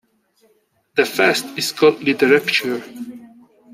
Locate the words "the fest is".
0.95-1.71